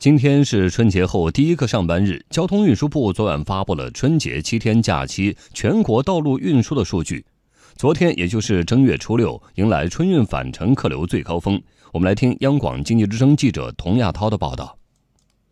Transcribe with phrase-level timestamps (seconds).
[0.00, 7.22] 今天是春节后第一个上班日，交通运输部昨晚发布了春节七天假期全国道路运输的数据。
[7.76, 11.62] 昨天，也就是正月初六，迎来春运返程客流最高峰。
[11.92, 14.78] 我们来听央广经济之声记者童亚涛的报道。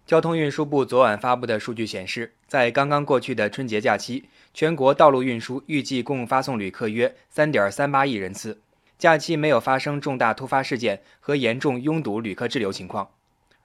[0.07, 4.25] 交通运输部昨晚发布的数据显示，在刚刚过去的春节假期，
[4.55, 8.59] 全国道路运输预计共发送旅客约三点三八亿人次，
[8.99, 13.07] 假期没有发生重大突发事件和严重拥堵旅客滞留情况。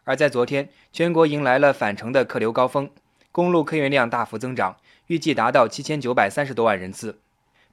[0.05, 2.89] 而在昨天，全国迎来了返程的客流高峰，
[3.31, 7.22] 公路客运量大幅增长，预计达到七千九百三十多万人次。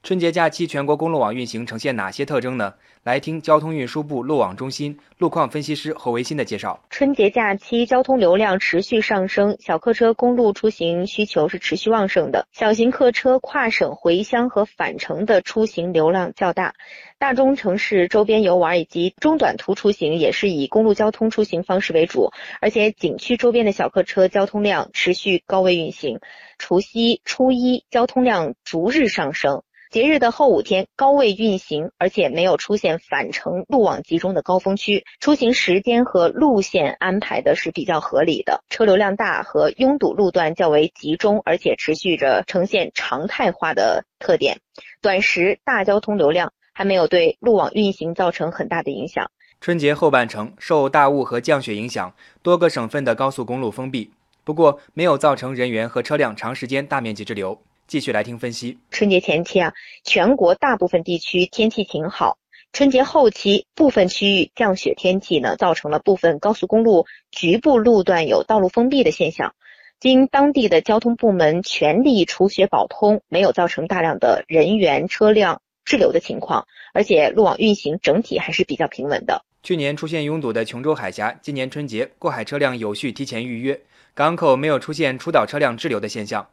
[0.02, 2.72] 春节假期全国公路网运行呈现哪些特征呢？
[3.02, 6.80] 来听交通运输部路网中心路况分析师侯维新的介绍。
[6.88, 16.74] 春节假期交通流量持续上升，小客车公路出行需求是持续旺盛的，小型客车跨省回乡和返程的出行流量较大，
[17.18, 22.32] 大中城市周边游玩以及中短途出行也是以公路交通出行方式为主，
[22.62, 26.20] 而且景区周边的小客车交通量持续高位运行，
[26.58, 29.62] 除夕、初一交通量逐日上升。
[29.90, 44.60] 节日的后五天高位运行，而且没有出现返程路网集中的高峰区，出行时间和路线安排的是比较合理的，车流量大和拥堵路段较为集中，而且持续着呈现常态化的特点。
[45.02, 49.28] 短时大交通流量还没有对路网运行造成很大的影响。
[49.60, 54.12] 春节后半程受大雾和降雪影响，多个省份的高速公路封闭，
[54.44, 57.60] 不过没有造成人员和车辆长时间大面积滞留。
[57.90, 58.78] 继续来听分析。
[58.92, 59.72] 春节前期啊，
[60.04, 62.38] 全国大部分地区天气晴好。
[62.72, 69.56] 春节后期，部分区域降雪天气呢，造成了部分高速公路局部路段有道路封闭的现象。
[69.98, 79.44] 经当地的交通部门全力除雪保通，没有造成大量的人员车辆滞留的情况，而且路网运行整体还是比较平稳的。
[79.64, 83.80] 去年出现拥堵的琼州海峡，今年春节过海车辆有序提前预约，
[84.14, 86.46] 港口没有出现出岛车辆滞留的现象。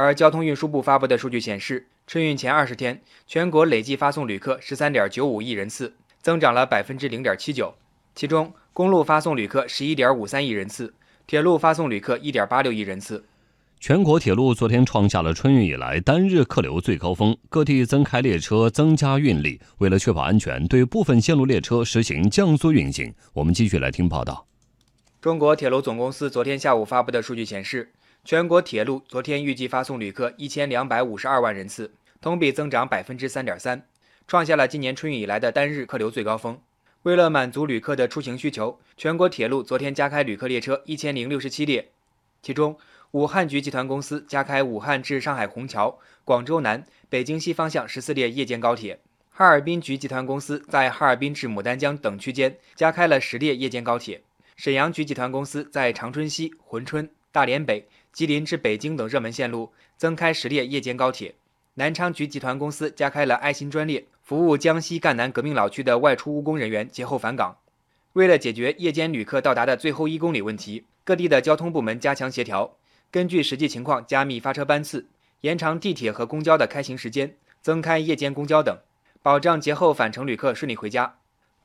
[0.00, 5.92] 而交通运输部发布的数据显示，春运前二十天，全国累计发送旅客十三点九五亿人次，
[6.22, 7.74] 增长了百分之零点七九。
[8.14, 10.94] 其中，公路发送旅客十一点五三亿人次，
[11.26, 13.24] 铁路发送旅客一点八六亿人次。
[13.80, 19.60] 全国铁路昨天创下了春运以来单日客流最高峰，各地增开列车，增加运力。
[19.78, 23.12] 为了确保安全，对部分线路列车实行降速运行。
[23.32, 24.46] 我们继续来听报道。
[25.20, 27.90] 中国铁路总公司昨天下午发布的数据显示。
[28.28, 31.90] 全国铁路昨天预计发送旅客一千两百五十二万人次，
[32.20, 33.82] 同比增长百分之三点三，
[34.26, 36.60] 创下了今年春运以来的单日客流最高峰。
[37.04, 41.88] 为了满足旅客的出行需求，全国铁路昨天加开旅客列车一千零六十七列，
[42.42, 42.76] 其中
[43.12, 48.98] 武汉局集团公司加开武汉至上海虹桥、广州南、北京西方向十四列夜间高铁；
[49.30, 54.18] 哈尔滨局集团公司在哈尔滨至牡丹江等区间加开了十列夜间高铁；
[54.54, 57.88] 沈阳局集团公司在长春西、珲春、大连北。
[58.10, 61.36] 吉林至北京等热门线路增开十列夜间高铁，
[61.74, 67.56] 南昌局集团公司加开了爱心专列，服务江西赣南革命老区的外出务工人员节后返岗。
[68.14, 72.76] 为了解决夜间旅客到达的最后一公里问题，各地的交通部门加强协调，
[73.12, 75.06] 根据实际情况加密发车班次，
[75.42, 78.76] 延长地铁和公交的开行时间，增开夜间公交等，
[79.22, 81.17] 保障节后返程旅客顺利回家。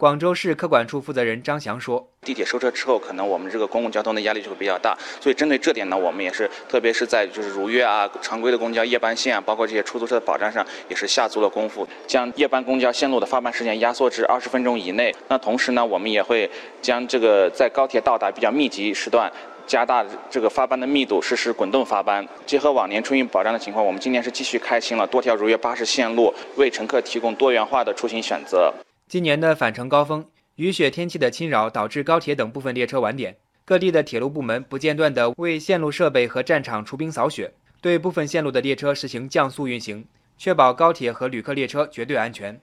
[0.03, 15.15] 广州市客管处负责人张翔说：“地铁收车之后，可能我们这个公共交通的压力就会比较大，所以针对这点呢，我们也是特别是在就是如约啊、常规的公交夜班线啊，包括这些出租车的保障上，也是下足了功夫，将夜班公交线路的发班时间压缩至二十分钟以内。
[15.29, 19.31] 那同时呢，我们也会将这个在高铁到达比较密集时段，
[19.65, 22.27] 加大这个发班的密度，实施滚动发班。
[22.45, 28.73] 结合往年春运保障的情况，我们今年是继续开行了多条如约巴士线路，为乘客提供多元化的出行选择。”
[29.07, 30.25] 今年的返程高峰，
[30.55, 33.37] 雨雪天气的侵扰导致高铁等部分列车晚点。
[33.65, 40.05] 各地的铁路部门不间断地为线路设备和战场除冰扫雪，对部分线路的列车实行降速运行，
[40.37, 42.59] 确保高铁和旅客列车绝对安全。